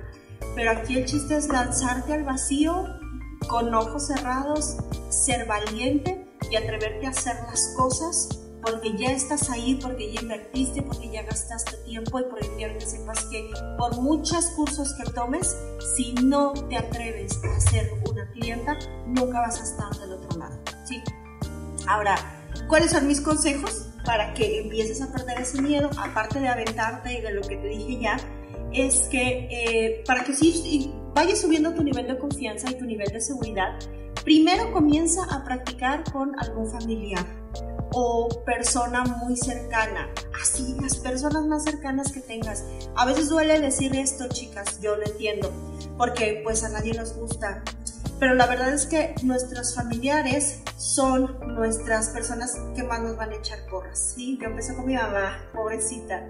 Pero 0.56 0.72
aquí 0.72 0.98
el 0.98 1.06
chiste 1.06 1.36
es 1.36 1.48
lanzarte 1.50 2.14
al 2.14 2.24
vacío 2.24 2.86
con 3.50 3.74
ojos 3.74 4.08
cerrados, 4.08 4.78
ser 5.10 5.48
valiente 5.48 6.28
y 6.50 6.56
atreverte 6.56 7.08
a 7.08 7.10
hacer 7.10 7.36
las 7.50 7.74
cosas 7.76 8.30
porque 8.62 8.96
ya 8.98 9.12
estás 9.12 9.50
ahí, 9.50 9.80
porque 9.82 10.14
ya 10.14 10.22
invertiste, 10.22 10.82
porque 10.82 11.10
ya 11.10 11.24
gastaste 11.24 11.78
tiempo 11.86 12.20
y 12.20 12.24
porque 12.24 12.50
quiero 12.58 12.78
que 12.78 12.86
sepas 12.86 13.26
que 13.26 13.50
por 13.78 14.00
muchos 14.02 14.46
cursos 14.52 14.94
que 14.94 15.10
tomes, 15.12 15.58
si 15.96 16.14
no 16.14 16.54
te 16.70 16.78
atreves 16.78 17.40
a 17.44 17.60
ser 17.60 17.90
una 18.10 18.30
clienta, 18.32 18.78
nunca 19.06 19.40
vas 19.42 19.60
a 19.60 19.64
estar 19.64 20.00
del 20.00 20.14
otro 20.14 20.40
lado. 20.40 20.58
¿sí? 20.86 21.02
Ahora, 21.88 22.16
¿cuáles 22.68 22.92
son 22.92 23.08
mis 23.08 23.22
consejos 23.22 23.88
para 24.06 24.34
que 24.34 24.60
empieces 24.62 25.02
a 25.02 25.12
perder 25.12 25.40
ese 25.40 25.62
miedo? 25.62 25.90
Aparte 25.98 26.40
de 26.40 26.48
aventarte 26.48 27.22
de 27.22 27.32
lo 27.34 27.42
que 27.42 27.58
te 27.58 27.68
dije 27.68 28.00
ya, 28.02 28.18
es 28.74 29.08
que 29.10 29.48
eh, 29.50 30.04
para 30.06 30.24
que 30.24 30.34
si 30.34 30.94
vayas 31.16 31.42
subiendo 31.42 31.74
tu 31.74 31.84
nivel 31.84 32.08
de 32.08 32.18
confianza 32.18 32.70
y 32.70 32.76
tu 32.76 32.86
nivel 32.86 33.08
de 33.08 33.22
seguridad, 33.22 33.80
primero 34.24 34.72
comienza 34.72 35.24
a 35.24 35.44
practicar 35.44 36.04
con 36.12 36.38
algún 36.40 36.70
familiar 36.70 37.39
o 37.94 38.44
persona 38.46 39.04
muy 39.04 39.36
cercana. 39.36 40.10
Así, 40.42 40.76
las 40.82 40.98
personas 40.98 41.46
más 41.46 41.64
cercanas 41.64 42.12
que 42.12 42.22
tengas. 42.22 42.64
A 42.96 43.06
veces 43.06 43.30
duele 43.30 43.60
decir 43.60 43.96
esto, 43.96 44.28
chicas, 44.30 44.80
yo 44.82 44.96
lo 44.96 45.06
entiendo, 45.06 45.52
porque 45.98 46.42
pues 46.44 46.64
a 46.64 46.70
nadie 46.70 46.94
nos 46.94 47.14
gusta. 47.14 47.64
Pero 48.20 48.34
la 48.36 48.48
verdad 48.48 48.74
es 48.74 48.86
que 48.86 49.16
nuestros 49.24 49.76
familiares 49.76 50.62
son 50.78 51.56
nuestras 51.56 52.10
personas 52.10 52.58
que 52.76 52.84
más 52.84 53.02
nos 53.02 53.16
van 53.16 53.32
a 53.32 53.36
echar 53.36 53.60
porras, 53.70 54.14
¿sí? 54.16 54.38
Yo 54.42 54.48
empecé 54.48 54.76
con 54.76 54.86
mi 54.86 54.96
mamá, 54.96 55.38
pobrecita 55.54 56.26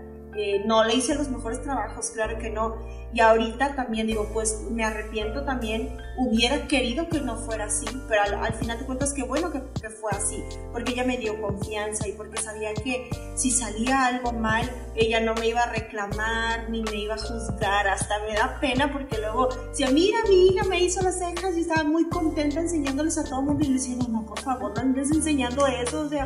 no 0.65 0.83
le 0.83 0.95
hice 0.95 1.15
los 1.15 1.29
mejores 1.29 1.61
trabajos, 1.61 2.11
claro 2.11 2.37
que 2.39 2.49
no. 2.49 2.77
Y 3.11 3.21
ahorita 3.21 3.75
también 3.75 4.05
digo, 4.05 4.29
pues 4.31 4.61
me 4.69 4.83
arrepiento 4.83 5.43
también, 5.43 5.97
hubiera 6.17 6.67
querido 6.67 7.09
que 7.09 7.19
no 7.21 7.37
fuera 7.37 7.65
así, 7.65 7.87
pero 8.07 8.21
al, 8.21 8.53
final 8.53 8.77
te 8.77 8.85
cuentas 8.85 9.13
que 9.13 9.23
bueno 9.23 9.51
que, 9.51 9.89
fue 9.89 10.11
así, 10.11 10.43
porque 10.71 10.91
ella 10.91 11.03
me 11.03 11.17
dio 11.17 11.41
confianza 11.41 12.07
y 12.07 12.11
porque 12.11 12.39
sabía 12.39 12.71
que 12.75 13.09
si 13.35 13.49
salía 13.49 14.05
algo 14.05 14.31
mal, 14.31 14.69
ella 14.95 15.19
no 15.19 15.33
me 15.33 15.47
iba 15.47 15.61
a 15.61 15.71
reclamar 15.71 16.69
ni 16.69 16.83
me 16.83 16.97
iba 16.97 17.15
a 17.15 17.17
juzgar, 17.17 17.87
hasta 17.87 18.19
me 18.27 18.35
da 18.35 18.59
pena 18.61 18.93
porque 18.93 19.17
luego, 19.17 19.49
si 19.73 19.83
a 19.83 19.89
mira, 19.89 20.19
mi 20.29 20.49
hija 20.49 20.63
me 20.65 20.79
hizo 20.79 21.01
las 21.01 21.17
cejas 21.17 21.57
y 21.57 21.61
estaba 21.61 21.83
muy 21.83 22.07
contenta 22.09 22.59
enseñándoles 22.59 23.17
a 23.17 23.23
todo 23.23 23.39
el 23.39 23.45
mundo 23.47 23.63
y 23.65 23.69
le 23.69 23.73
decía, 23.73 23.95
no, 23.95 24.07
no, 24.07 24.25
por 24.27 24.39
favor, 24.39 24.71
no 24.75 24.81
andes 24.81 25.09
enseñando 25.09 25.65
eso, 25.65 26.01
o 26.01 26.09
sea, 26.09 26.25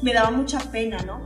me 0.00 0.14
daba 0.14 0.30
mucha 0.30 0.58
pena, 0.70 0.96
¿no? 1.02 1.20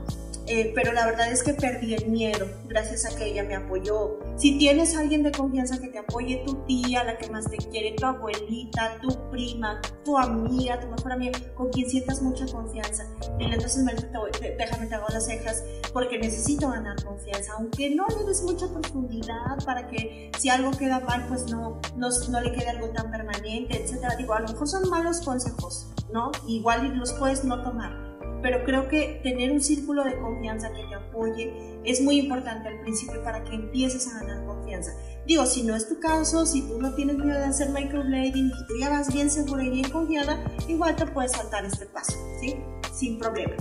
Eh, 0.48 0.72
pero 0.74 0.92
la 0.92 1.06
verdad 1.06 1.30
es 1.32 1.42
que 1.42 1.54
perdí 1.54 1.94
el 1.94 2.08
miedo 2.08 2.46
gracias 2.68 3.04
a 3.04 3.16
que 3.16 3.26
ella 3.26 3.42
me 3.42 3.56
apoyó. 3.56 4.18
Si 4.36 4.58
tienes 4.58 4.96
alguien 4.96 5.22
de 5.24 5.32
confianza 5.32 5.80
que 5.80 5.88
te 5.88 5.98
apoye, 5.98 6.42
tu 6.46 6.54
tía, 6.66 7.02
la 7.02 7.18
que 7.18 7.28
más 7.30 7.50
te 7.50 7.56
quiere, 7.56 7.92
tu 7.96 8.06
abuelita, 8.06 8.98
tu 9.00 9.08
prima, 9.30 9.80
tu 10.04 10.16
amiga, 10.16 10.78
tu 10.78 10.86
mejor 10.88 11.12
amiga, 11.12 11.38
con 11.54 11.70
quien 11.70 11.88
sientas 11.88 12.22
mucha 12.22 12.46
confianza, 12.46 13.06
y 13.38 13.44
entonces 13.44 13.82
me, 13.82 13.94
te, 13.94 14.54
déjame 14.56 14.86
te 14.86 14.94
hago 14.94 15.06
las 15.08 15.26
cejas 15.26 15.64
porque 15.92 16.18
necesito 16.18 16.68
ganar 16.68 17.02
confianza, 17.02 17.54
aunque 17.58 17.94
no 17.94 18.06
le 18.06 18.24
des 18.26 18.42
mucha 18.42 18.68
profundidad 18.68 19.64
para 19.64 19.88
que 19.88 20.30
si 20.38 20.48
algo 20.48 20.70
queda 20.72 21.00
mal, 21.00 21.26
pues 21.28 21.50
no, 21.50 21.80
no, 21.96 22.08
no 22.28 22.40
le 22.40 22.52
quede 22.52 22.68
algo 22.68 22.88
tan 22.90 23.10
permanente, 23.10 23.82
etcétera. 23.82 24.14
Digo, 24.16 24.34
a 24.34 24.40
lo 24.40 24.48
mejor 24.48 24.68
son 24.68 24.88
malos 24.90 25.20
consejos, 25.22 25.88
¿no? 26.12 26.30
Igual 26.46 26.96
los 26.98 27.12
puedes 27.14 27.42
no 27.44 27.62
tomar 27.62 28.05
pero 28.42 28.64
creo 28.64 28.88
que 28.88 29.20
tener 29.22 29.50
un 29.50 29.60
círculo 29.60 30.04
de 30.04 30.18
confianza 30.18 30.72
que 30.72 30.84
te 30.84 30.94
apoye 30.94 31.80
es 31.84 32.00
muy 32.00 32.18
importante 32.18 32.68
al 32.68 32.80
principio 32.80 33.22
para 33.22 33.42
que 33.44 33.54
empieces 33.54 34.08
a 34.08 34.20
ganar 34.20 34.44
confianza. 34.44 34.92
Digo, 35.26 35.46
si 35.46 35.62
no 35.62 35.74
es 35.74 35.88
tu 35.88 35.98
caso, 35.98 36.46
si 36.46 36.62
tú 36.62 36.80
no 36.80 36.94
tienes 36.94 37.16
miedo 37.16 37.38
de 37.38 37.46
hacer 37.46 37.70
microblading 37.70 38.46
y 38.46 38.66
tú 38.66 38.74
ya 38.80 38.90
vas 38.90 39.12
bien 39.12 39.30
segura 39.30 39.64
y 39.64 39.70
bien 39.70 39.90
confiada, 39.90 40.42
igual 40.68 40.96
te 40.96 41.06
puedes 41.06 41.32
saltar 41.32 41.64
este 41.64 41.86
paso, 41.86 42.16
¿sí? 42.40 42.56
Sin 42.94 43.18
problema. 43.18 43.54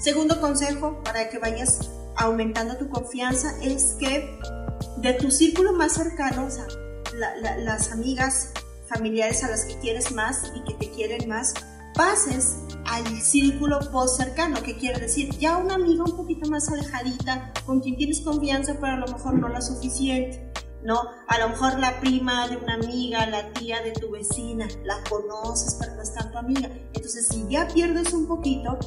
Segundo 0.00 0.40
consejo 0.40 1.02
para 1.02 1.28
que 1.28 1.38
vayas 1.38 1.90
aumentando 2.16 2.76
tu 2.76 2.88
confianza 2.88 3.52
es 3.62 3.96
que 3.98 4.38
de 4.98 5.12
tu 5.14 5.30
círculo 5.30 5.72
más 5.72 5.94
cercano, 5.94 6.46
o 6.46 6.50
sea, 6.50 6.66
las 7.58 7.92
amigas, 7.92 8.52
familiares 8.86 9.44
a 9.44 9.50
las 9.50 9.64
que 9.64 9.78
quieres 9.80 10.12
más 10.12 10.50
y 10.54 10.64
que 10.64 10.74
te 10.74 10.90
quieren 10.90 11.28
más, 11.28 11.54
pases 11.94 12.58
al 12.90 13.20
círculo 13.20 13.78
post 13.90 14.20
cercano, 14.20 14.62
que 14.62 14.76
quiere 14.76 14.98
decir 14.98 15.36
ya 15.38 15.56
una 15.58 15.74
amiga 15.74 16.04
un 16.04 16.16
poquito 16.16 16.48
más 16.48 16.68
alejadita, 16.68 17.52
con 17.66 17.80
quien 17.80 17.96
tienes 17.96 18.20
confianza, 18.20 18.74
pero 18.80 18.94
a 18.94 18.96
lo 18.96 19.08
mejor 19.08 19.34
no 19.34 19.48
la 19.48 19.60
suficiente. 19.60 20.52
¿no? 20.82 21.00
A 21.26 21.38
lo 21.38 21.48
mejor 21.50 21.78
la 21.78 21.98
prima 22.00 22.46
de 22.48 22.56
una 22.56 22.74
amiga, 22.74 23.26
la 23.26 23.52
tía 23.52 23.82
de 23.82 23.92
tu 23.92 24.10
vecina, 24.10 24.68
la 24.84 25.02
conoces, 25.10 25.76
pero 25.78 25.96
no 25.96 26.02
es 26.02 26.14
tanto 26.14 26.38
amiga. 26.38 26.70
Entonces, 26.94 27.26
si 27.28 27.46
ya 27.48 27.66
pierdes 27.68 28.12
un 28.12 28.26
poquito, 28.26 28.78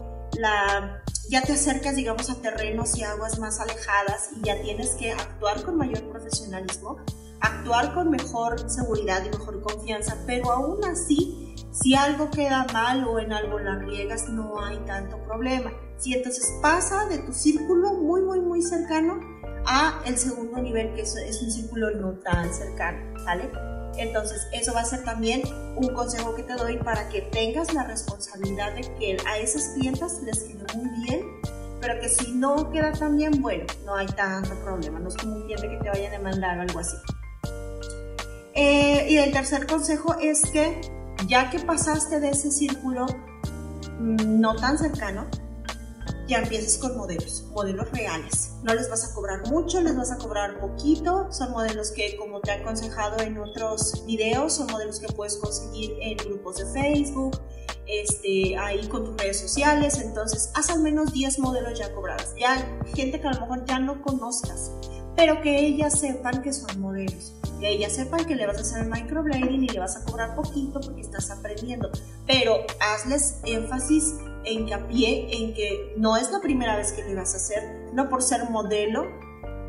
ya 1.30 1.42
te 1.42 1.54
acercas, 1.54 1.96
digamos, 1.96 2.30
a 2.30 2.36
terrenos 2.36 2.98
y 2.98 3.04
aguas 3.04 3.40
más 3.40 3.60
alejadas 3.60 4.30
y 4.38 4.46
ya 4.46 4.62
tienes 4.62 4.92
que 4.92 5.12
actuar 5.12 5.64
con 5.64 5.78
mayor 5.78 6.10
profesionalismo, 6.10 6.98
actuar 7.40 7.94
con 7.94 8.10
mejor 8.10 8.70
seguridad 8.70 9.24
y 9.26 9.30
mejor 9.30 9.62
confianza, 9.62 10.18
pero 10.26 10.52
aún 10.52 10.84
así 10.86 11.41
si 11.72 11.96
algo 11.96 12.30
queda 12.32 12.66
mal 12.74 13.06
o 13.06 13.20
en 13.20 13.32
algo 13.32 13.60
la 13.60 13.76
riegas, 13.76 14.28
no 14.30 14.64
hay 14.64 14.78
tanto 14.86 15.18
problema. 15.26 15.72
Si 15.98 16.14
entonces 16.14 16.52
pasa 16.62 17.06
de 17.06 17.20
tu 17.20 17.32
círculo 17.32 17.94
muy, 17.94 18.22
muy, 18.22 18.40
muy 18.40 18.62
cercano 18.62 19.20
a 19.66 20.02
el 20.06 20.18
segundo 20.18 20.62
nivel, 20.62 20.94
que 20.94 21.02
es, 21.02 21.42
un 21.42 21.52
círculo 21.52 21.92
no 21.92 22.14
tan 22.20 22.54
cercano, 22.54 23.14
¿vale? 23.26 23.50
Entonces, 23.98 24.48
eso 24.54 24.74
va 24.74 24.82
a 24.82 24.86
ser 24.86 25.04
también 25.04 25.42
un 25.76 25.94
consejo 25.94 26.34
que 26.36 26.44
te 26.44 26.54
doy 26.56 26.78
para 26.78 27.08
que 27.10 27.22
tengas 27.22 27.74
la 27.74 27.84
responsabilidad 27.84 28.74
de 28.74 28.82
que 28.98 29.18
a 29.28 29.38
esas 29.38 29.74
clientas 29.76 30.22
les 30.24 30.40
quede 30.44 30.66
muy 30.76 30.90
bien, 31.06 31.26
pero 31.82 32.00
que 32.00 32.10
si 32.10 32.32
no 32.32 32.70
queda 32.72 32.94
tan 32.94 33.18
bien, 33.18 33.42
bueno, 33.42 33.66
no 33.86 33.96
hay 33.96 34.08
tanto 34.08 34.56
problema, 34.64 35.00
no 35.00 35.10
es 35.10 35.18
como 35.18 35.36
un 35.36 35.44
cliente 35.44 35.70
que 35.70 35.78
te 35.78 35.90
vaya 35.90 36.08
a 36.08 36.12
demandar 36.12 36.58
o 36.58 36.62
algo 36.62 36.80
así. 36.80 36.96
Eh, 38.54 39.08
y 39.10 39.18
el 39.18 39.32
tercer 39.32 39.66
consejo 39.66 40.16
es 40.20 40.42
que 40.52 40.82
ya 41.28 41.50
que 41.50 41.60
pasaste 41.60 42.20
de 42.20 42.30
ese 42.30 42.52
círculo 42.52 43.06
mm, 44.00 44.40
no 44.40 44.56
tan 44.56 44.78
cercano, 44.78 45.28
ya 46.28 46.40
empieces 46.40 46.78
con 46.78 46.98
modelos, 46.98 47.44
modelos 47.52 47.92
reales. 47.92 48.54
No 48.64 48.74
les 48.74 48.90
vas 48.90 49.10
a 49.10 49.14
cobrar 49.14 49.46
mucho, 49.50 49.82
les 49.82 49.96
vas 49.96 50.12
a 50.12 50.18
cobrar 50.18 50.60
poquito. 50.60 51.28
Son 51.32 51.52
modelos 51.52 51.92
que, 51.92 52.16
como 52.16 52.40
te 52.40 52.52
he 52.52 52.54
aconsejado 52.54 53.20
en 53.20 53.38
otros 53.38 54.06
videos, 54.06 54.54
son 54.54 54.68
modelos 54.72 55.00
que 55.00 55.08
puedes 55.08 55.36
conseguir 55.38 55.92
en 56.02 56.18
grupos 56.18 56.58
de 56.58 56.66
Facebook, 56.68 57.38
este, 57.86 58.58
ahí 58.58 58.88
con 58.88 59.04
tus 59.04 59.18
redes 59.18 59.40
sociales. 59.40 60.00
Entonces, 60.00 60.52
haz 60.56 60.70
al 60.70 60.82
menos 60.82 61.12
10 61.12 61.40
modelos 61.40 61.78
ya 61.78 61.94
cobrados. 61.94 62.34
Ya 62.40 62.80
gente 62.96 63.20
que 63.20 63.28
a 63.28 63.34
lo 63.34 63.42
mejor 63.42 63.66
ya 63.66 63.80
no 63.80 64.02
conozcas, 64.02 64.72
pero 65.16 65.42
que 65.42 65.60
ellas 65.60 66.00
sepan 66.00 66.42
que 66.42 66.54
son 66.54 66.80
modelos 66.80 67.34
que 67.62 67.70
ellas 67.70 67.94
sepan 67.94 68.26
que 68.26 68.36
le 68.36 68.48
vas 68.48 68.58
a 68.58 68.62
hacer 68.62 68.82
el 68.82 68.90
microblading 68.90 69.64
y 69.64 69.68
le 69.68 69.80
vas 69.80 69.96
a 69.96 70.04
cobrar 70.04 70.36
poquito 70.36 70.82
porque 70.82 71.02
estás 71.02 71.30
aprendiendo, 71.30 71.92
pero 72.26 72.66
hazles 72.80 73.40
énfasis, 73.46 74.16
hincapié 74.44 75.28
en 75.32 75.54
que 75.54 75.94
no 75.96 76.18
es 76.18 76.32
la 76.32 76.42
primera 76.42 76.76
vez 76.76 76.92
que 76.92 77.04
le 77.04 77.14
vas 77.14 77.36
a 77.36 77.38
hacer, 77.38 77.92
no 77.94 78.10
por 78.10 78.24
ser 78.24 78.50
modelo, 78.50 79.06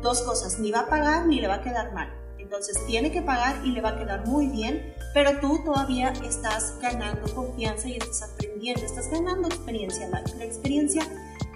dos 0.01 0.23
cosas, 0.23 0.59
ni 0.59 0.71
va 0.71 0.81
a 0.81 0.87
pagar 0.87 1.27
ni 1.27 1.39
le 1.39 1.47
va 1.47 1.55
a 1.55 1.61
quedar 1.61 1.93
mal. 1.93 2.11
Entonces 2.39 2.83
tiene 2.87 3.11
que 3.11 3.21
pagar 3.21 3.63
y 3.63 3.71
le 3.71 3.81
va 3.81 3.89
a 3.89 3.97
quedar 3.97 4.27
muy 4.27 4.47
bien, 4.47 4.93
pero 5.13 5.39
tú 5.39 5.63
todavía 5.63 6.13
estás 6.25 6.79
ganando 6.81 7.33
confianza 7.33 7.87
y 7.87 7.97
estás 7.97 8.23
aprendiendo, 8.23 8.83
estás 8.83 9.09
ganando 9.09 9.47
experiencia. 9.47 10.07
La, 10.09 10.23
la 10.37 10.43
experiencia 10.43 11.03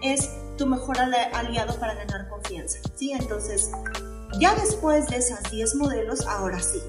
es 0.02 0.30
tu 0.58 0.66
mejor 0.66 0.98
aliado 1.00 1.80
para 1.80 1.94
ganar 1.94 2.28
confianza, 2.28 2.80
¿sí? 2.96 3.12
Entonces, 3.12 3.72
ya 4.40 4.56
después 4.56 5.08
de 5.08 5.18
esas 5.18 5.50
10 5.50 5.76
modelos, 5.76 6.26
ahora 6.26 6.60
sí, 6.60 6.82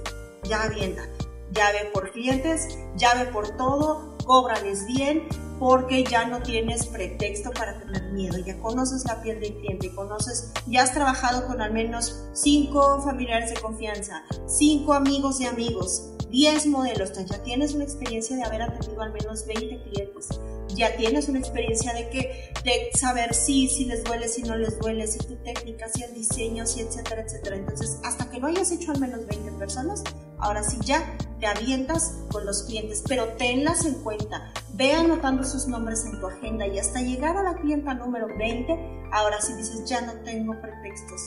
ya 0.45 0.63
aviéntate. 0.63 1.29
Llave 1.53 1.91
por 1.93 2.11
clientes, 2.11 2.69
llave 2.97 3.27
por 3.27 3.57
todo, 3.57 4.17
cóbrales 4.25 4.87
bien, 4.87 5.29
porque 5.59 6.05
ya 6.05 6.27
no 6.27 6.43
tienes 6.43 6.87
pretexto 6.87 7.51
para 7.53 7.79
tener 7.79 8.13
miedo. 8.13 8.39
Ya 8.39 8.59
conoces 8.61 9.05
la 9.07 9.23
piel 9.23 9.41
del 9.41 9.55
cliente, 9.57 9.95
conoces, 9.95 10.53
ya 10.67 10.83
has 10.83 10.93
trabajado 10.93 11.47
con 11.47 11.63
al 11.63 11.73
menos 11.73 12.29
5 12.33 13.03
familiares 13.03 13.51
de 13.51 13.61
confianza, 13.61 14.23
5 14.47 14.93
amigos 14.93 15.39
de 15.39 15.47
amigos, 15.47 16.11
10 16.31 16.67
modelos, 16.67 17.13
ya 17.25 17.43
tienes 17.43 17.75
una 17.75 17.85
experiencia 17.85 18.37
de 18.37 18.45
haber 18.45 18.63
atendido 18.63 19.01
al 19.01 19.13
menos 19.13 19.47
20 19.47 19.83
clientes 19.85 20.29
ya 20.75 20.97
tienes 20.97 21.29
una 21.29 21.39
experiencia 21.39 21.93
de 21.93 22.09
que 22.11 22.53
de 22.65 22.91
saber 22.99 23.35
si, 23.35 23.69
si 23.69 23.85
les 23.85 24.05
duele, 24.05 24.29
si 24.29 24.43
no 24.43 24.57
les 24.57 24.79
duele, 24.79 25.07
si 25.07 25.19
tu 25.19 25.37
técnica, 25.37 25.89
si 25.89 26.03
el 26.03 26.15
diseño, 26.15 26.67
si 26.67 26.81
etcétera, 26.81 27.23
etcétera. 27.23 27.57
Entonces, 27.57 27.99
hasta 28.05 28.31
que 28.31 28.39
lo 28.39 28.47
hayas 28.47 28.71
hecho 28.71 28.93
al 28.93 29.01
menos 29.01 29.27
20 29.27 29.53
personas, 29.53 30.03
ahora 30.39 30.63
sí 30.63 30.79
ya 30.85 31.17
te 31.41 31.47
avientas 31.47 32.15
con 32.31 32.45
los 32.45 32.65
clientes, 32.65 33.03
pero 33.07 33.29
tenlas 33.35 33.85
en 33.85 33.95
cuenta. 34.03 34.53
Ve 34.75 34.93
anotando 34.93 35.45
sus 35.45 35.67
nombres 35.67 36.05
en 36.05 36.21
tu 36.21 36.27
agenda 36.27 36.67
y 36.67 36.79
hasta 36.79 37.01
llegar 37.01 37.37
a 37.37 37.43
la 37.43 37.55
clienta 37.55 37.95
número 37.95 38.29
20, 38.39 39.09
ahora 39.13 39.41
sí 39.41 39.55
dices, 39.55 39.85
ya 39.87 40.01
no 40.03 40.13
tengo 40.23 40.61
pretextos, 40.61 41.21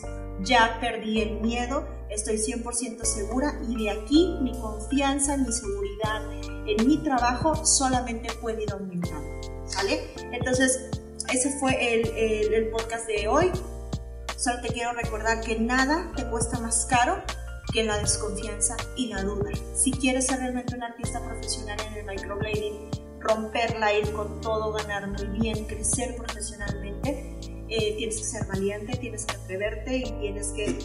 ya 0.44 0.78
perdí 0.80 1.22
el 1.22 1.42
miedo, 1.42 1.88
estoy 2.10 2.38
100% 2.38 3.04
segura 3.04 3.60
y 3.68 3.84
de 3.84 3.90
aquí 3.90 4.38
mi 4.42 4.52
confianza, 4.60 5.38
mi 5.38 5.52
seguridad 5.52 6.22
en 6.68 6.88
mi 6.88 6.98
trabajo 7.04 7.66
solamente 7.66 8.30
puede 8.42 8.64
ir 8.64 8.72
aumentando. 8.72 9.31
Entonces, 10.32 10.90
ese 11.32 11.50
fue 11.60 11.94
el, 11.94 12.54
el 12.54 12.70
podcast 12.70 13.08
de 13.08 13.28
hoy. 13.28 13.52
Solo 14.38 14.62
te 14.62 14.70
quiero 14.70 14.94
recordar 14.94 15.42
que 15.42 15.60
nada 15.60 16.12
te 16.16 16.26
cuesta 16.26 16.60
más 16.60 16.86
caro 16.90 17.22
que 17.72 17.84
la 17.84 17.98
desconfianza 17.98 18.76
y 18.96 19.08
la 19.08 19.24
duda. 19.24 19.52
Si 19.76 19.92
quieres 19.92 20.28
ser 20.28 20.40
realmente 20.40 20.76
un 20.76 20.84
artista 20.84 21.24
profesional 21.24 21.78
en 21.88 21.94
el 21.94 22.06
microblading, 22.06 22.90
romperla, 23.20 23.94
ir 23.94 24.12
con 24.12 24.42
todo, 24.42 24.74
ganar 24.74 25.08
muy 25.08 25.40
bien, 25.40 25.66
crecer 25.66 26.16
profesionalmente, 26.16 27.38
eh, 27.70 27.96
tienes 27.98 28.18
que 28.18 28.24
ser 28.24 28.48
valiente, 28.48 28.98
tienes 28.98 29.26
que 29.26 29.36
atreverte 29.36 29.98
y 29.98 30.12
tienes 30.20 30.48
que 30.50 30.80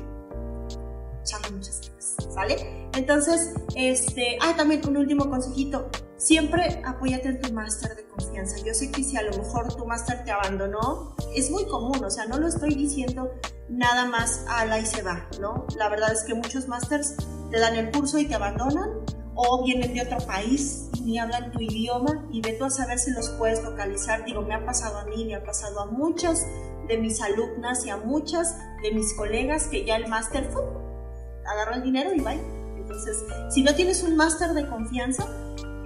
echarle 1.23 1.51
muchas 1.51 1.81
ganas, 1.81 2.17
¿sale? 2.35 2.89
Entonces, 2.95 3.55
este, 3.75 4.39
ah, 4.41 4.55
también 4.57 4.87
un 4.87 4.97
último 4.99 5.29
consejito, 5.29 5.91
siempre 6.17 6.83
apóyate 6.85 7.29
en 7.29 7.41
tu 7.41 7.53
máster 7.53 7.95
de 7.95 8.07
confianza. 8.09 8.57
Yo 8.65 8.75
sé 8.75 8.91
que 8.91 9.03
si 9.03 9.17
a 9.17 9.23
lo 9.23 9.37
mejor 9.37 9.75
tu 9.75 9.87
máster 9.87 10.25
te 10.25 10.31
abandonó, 10.31 11.15
es 11.35 11.51
muy 11.51 11.67
común, 11.67 12.05
o 12.05 12.11
sea, 12.11 12.27
no 12.27 12.39
lo 12.39 12.49
estoy 12.49 12.75
diciendo 12.75 13.33
nada 13.69 14.07
más 14.07 14.45
a 14.49 14.65
la 14.65 14.79
y 14.79 14.87
se 14.87 15.03
va, 15.03 15.29
¿no? 15.41 15.67
La 15.77 15.89
verdad 15.89 16.13
es 16.13 16.23
que 16.25 16.35
muchos 16.35 16.69
másters 16.69 17.17
te 17.51 17.61
dan 17.61 17.77
el 17.77 17.91
curso 17.91 18.19
y 18.19 18.27
te 18.27 18.35
abandonan 18.35 18.91
o 19.35 19.65
vienen 19.65 19.93
de 19.93 20.03
otro 20.03 20.19
país 20.27 20.89
y 20.95 21.03
ni 21.03 21.19
hablan 21.19 21.53
tu 21.53 21.61
idioma 21.61 22.27
y 22.33 22.41
ve 22.41 22.55
tú 22.55 22.65
a 22.65 22.71
saber 22.71 22.99
si 22.99 23.11
los 23.11 23.29
puedes 23.31 23.63
localizar. 23.63 24.25
Digo, 24.25 24.43
me 24.43 24.55
ha 24.55 24.65
pasado 24.65 24.99
a 24.99 25.05
mí, 25.05 25.25
me 25.27 25.35
ha 25.35 25.45
pasado 25.45 25.81
a 25.81 25.87
muchas 25.87 26.47
de 26.89 26.97
mis 26.99 27.21
alumnas 27.21 27.85
y 27.85 27.91
a 27.91 27.97
muchas 27.99 28.57
de 28.83 28.93
mis 28.93 29.13
colegas 29.15 29.67
que 29.67 29.85
ya 29.85 29.97
el 29.97 30.09
máster 30.09 30.49
agarró 31.45 31.75
el 31.75 31.83
dinero 31.83 32.13
y 32.15 32.21
bye. 32.21 32.41
Entonces, 32.77 33.25
si 33.51 33.63
no 33.63 33.75
tienes 33.75 34.03
un 34.05 34.17
máster 34.17 34.55
de 34.55 34.69
confianza, 34.69 35.27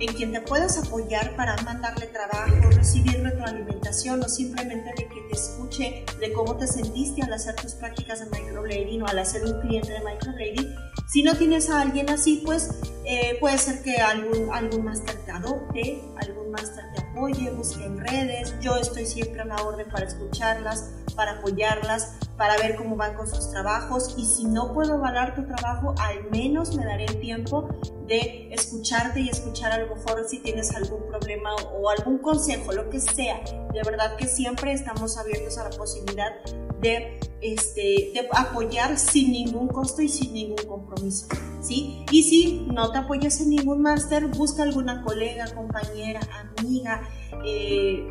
en 0.00 0.14
quien 0.14 0.33
te 0.33 0.40
puedas 0.40 0.78
apoyar 0.78 1.37
para 1.37 1.57
mandarle 1.59 2.07
trabajo, 2.07 2.71
recibir 2.71 3.23
retroalimentación 3.23 4.23
o 4.23 4.28
simplemente 4.28 4.90
de 4.97 5.09
que 5.09 5.21
te 5.28 5.35
escuche 5.35 6.04
de 6.19 6.33
cómo 6.33 6.57
te 6.57 6.66
sentiste 6.66 7.23
al 7.23 7.33
hacer 7.33 7.54
tus 7.57 7.75
prácticas 7.75 8.21
de 8.21 8.38
microblading 8.38 9.02
o 9.02 9.07
al 9.07 9.19
hacer 9.19 9.45
un 9.45 9.61
cliente 9.61 9.92
de 9.92 10.00
microblading. 10.00 10.89
Si 11.11 11.25
no 11.25 11.35
tienes 11.35 11.69
a 11.71 11.81
alguien 11.81 12.09
así, 12.09 12.40
pues 12.47 12.71
eh, 13.05 13.37
puede 13.40 13.59
ser 13.59 13.83
que 13.83 13.97
algún, 13.97 14.49
algún 14.55 14.85
máster 14.85 15.17
te 15.25 15.33
adopte, 15.33 16.00
algún 16.17 16.52
máster 16.52 16.85
te 16.95 17.02
apoye, 17.02 17.50
busque 17.50 17.85
en 17.85 17.99
redes. 17.99 18.55
Yo 18.61 18.76
estoy 18.76 19.07
siempre 19.07 19.40
a 19.40 19.45
la 19.45 19.57
orden 19.57 19.88
para 19.90 20.07
escucharlas, 20.07 20.90
para 21.17 21.38
apoyarlas, 21.38 22.14
para 22.37 22.57
ver 22.59 22.76
cómo 22.76 22.95
van 22.95 23.14
con 23.14 23.26
sus 23.26 23.50
trabajos 23.50 24.14
y 24.17 24.25
si 24.25 24.45
no 24.45 24.73
puedo 24.73 24.95
avalar 24.95 25.35
tu 25.35 25.45
trabajo, 25.47 25.97
al 25.99 26.31
menos 26.31 26.76
me 26.76 26.85
daré 26.85 27.07
el 27.07 27.19
tiempo 27.19 27.69
de 28.07 28.49
escucharte 28.52 29.19
y 29.21 29.31
escuchar 29.31 29.73
a 29.73 29.79
lo 29.79 29.97
mejor 29.97 30.25
si 30.29 30.38
tienes 30.38 30.75
algún 30.76 31.09
problema 31.09 31.57
o 31.57 31.90
algún 31.90 32.19
consejo, 32.19 32.71
lo 32.71 32.88
que 32.88 33.00
sea. 33.00 33.40
De 33.73 33.83
verdad 33.85 34.14
que 34.17 34.29
siempre 34.29 34.73
estamos 34.73 35.19
abiertos 35.19 35.59
a 35.59 35.64
la 35.64 35.71
posibilidad 35.71 36.31
de, 36.81 37.19
este, 37.42 38.12
de 38.14 38.28
apoyar 38.32 38.99
sin 38.99 39.32
ningún 39.32 39.68
costo 39.68 40.02
y 40.02 40.09
sin 40.09 40.32
ningún 40.32 40.64
compromiso. 40.66 41.26
¿sí? 41.61 42.04
Y 42.11 42.23
si 42.23 42.66
no 42.73 42.90
te 42.90 42.99
apoyas 42.99 43.40
en 43.40 43.50
ningún 43.50 43.82
máster, 43.82 44.26
busca 44.26 44.62
alguna 44.62 45.02
colega, 45.02 45.52
compañera, 45.54 46.20
amiga, 46.59 47.02
eh, 47.44 48.06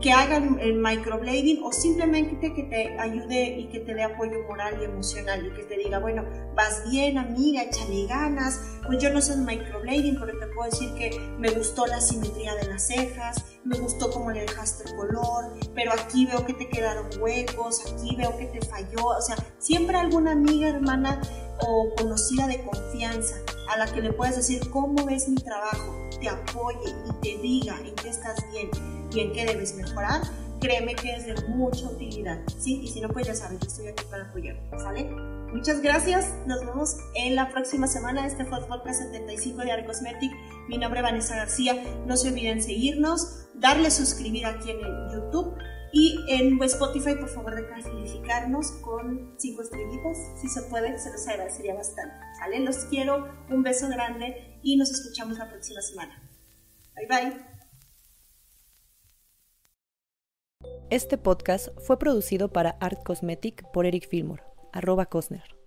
que 0.00 0.12
hagan 0.12 0.58
el 0.60 0.74
microblading 0.74 1.62
o 1.62 1.72
simplemente 1.72 2.54
que 2.54 2.62
te 2.64 2.98
ayude 2.98 3.58
y 3.58 3.68
que 3.68 3.80
te 3.80 3.94
dé 3.94 4.02
apoyo 4.02 4.42
moral 4.48 4.78
y 4.80 4.84
emocional 4.84 5.46
y 5.46 5.50
que 5.52 5.64
te 5.64 5.76
diga, 5.76 5.98
bueno, 5.98 6.24
vas 6.54 6.88
bien 6.90 7.18
amiga, 7.18 7.62
échale 7.62 8.06
ganas, 8.06 8.60
pues 8.86 9.02
yo 9.02 9.12
no 9.12 9.20
soy 9.20 9.36
microblading, 9.36 10.18
pero 10.18 10.38
te 10.38 10.46
puedo 10.46 10.70
decir 10.70 10.94
que 10.94 11.10
me 11.38 11.50
gustó 11.50 11.86
la 11.86 12.00
simetría 12.00 12.54
de 12.54 12.68
las 12.68 12.86
cejas, 12.86 13.44
me 13.64 13.78
gustó 13.78 14.10
cómo 14.10 14.30
le 14.30 14.40
dejaste 14.40 14.88
el 14.88 14.96
color, 14.96 15.52
pero 15.74 15.92
aquí 15.92 16.24
veo 16.26 16.46
que 16.46 16.54
te 16.54 16.68
quedaron 16.68 17.06
huecos, 17.20 17.82
aquí 17.92 18.16
veo 18.16 18.36
que 18.38 18.46
te 18.46 18.66
falló, 18.66 19.04
o 19.04 19.20
sea, 19.20 19.36
siempre 19.58 19.98
alguna 19.98 20.32
amiga, 20.32 20.68
hermana 20.68 21.20
o 21.60 21.94
conocida 21.96 22.46
de 22.46 22.62
confianza 22.62 23.36
a 23.68 23.76
la 23.76 23.86
que 23.86 24.00
le 24.00 24.14
puedes 24.14 24.36
decir 24.36 24.70
cómo 24.70 25.04
ves 25.04 25.28
mi 25.28 25.36
trabajo, 25.36 26.08
te 26.18 26.28
apoye 26.28 26.90
y 27.06 27.12
te 27.20 27.42
diga 27.42 27.78
en 27.84 27.94
qué 27.96 28.08
estás 28.08 28.36
bien 28.50 28.99
y 29.12 29.20
en 29.20 29.32
qué 29.32 29.44
debes 29.44 29.74
mejorar, 29.74 30.22
créeme 30.60 30.94
que 30.94 31.14
es 31.14 31.26
de 31.26 31.34
mucha 31.48 31.86
utilidad, 31.88 32.38
¿sí? 32.58 32.80
Y 32.82 32.88
si 32.88 33.00
no, 33.00 33.08
pues 33.08 33.26
ya 33.26 33.34
sabes, 33.34 33.60
yo 33.60 33.66
estoy 33.66 33.88
aquí 33.88 34.04
para 34.10 34.24
apoyarte, 34.24 34.78
¿sale? 34.78 35.04
Muchas 35.52 35.82
gracias, 35.82 36.32
nos 36.46 36.60
vemos 36.64 36.96
en 37.14 37.34
la 37.34 37.50
próxima 37.50 37.88
semana. 37.88 38.24
Este 38.26 38.44
fue 38.44 38.58
el 38.58 38.66
podcast 38.66 39.00
75 39.02 39.62
de 39.62 39.72
Arcosmetic. 39.72 40.30
Mi 40.68 40.78
nombre 40.78 41.00
es 41.00 41.04
Vanessa 41.04 41.34
García. 41.34 41.74
No 42.06 42.16
se 42.16 42.28
olviden 42.28 42.62
seguirnos, 42.62 43.48
darle 43.54 43.90
suscribir 43.90 44.46
aquí 44.46 44.70
en 44.70 44.78
el 44.78 45.12
YouTube 45.12 45.56
y 45.92 46.24
en 46.28 46.62
Spotify, 46.62 47.16
por 47.16 47.28
favor, 47.28 47.56
de 47.56 47.66
calificarnos 47.66 48.70
con 48.82 49.34
5 49.38 49.62
estrellitas. 49.62 50.18
Si 50.40 50.48
se 50.48 50.62
puede, 50.62 50.96
se 51.00 51.10
los 51.10 51.26
agradecería 51.26 51.74
bastante. 51.74 52.14
¿Sale? 52.38 52.60
Los 52.60 52.76
quiero, 52.84 53.28
un 53.50 53.64
beso 53.64 53.88
grande 53.88 54.60
y 54.62 54.76
nos 54.76 54.90
escuchamos 54.90 55.36
la 55.38 55.48
próxima 55.48 55.80
semana. 55.80 56.30
Bye 56.94 57.06
bye. 57.08 57.49
Este 60.90 61.18
podcast 61.18 61.68
fue 61.78 62.00
producido 62.00 62.48
para 62.48 62.70
Art 62.80 63.04
Cosmetic 63.04 63.62
por 63.72 63.86
Eric 63.86 64.08
Fillmore, 64.08 64.42
arroba 64.72 65.06
Cosner. 65.06 65.59